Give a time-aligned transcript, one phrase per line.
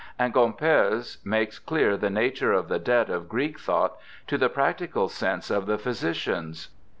[0.17, 5.09] And Gomperz makes clear the nature of the debt of Greek thought to the practical
[5.09, 6.69] sense of the physicians.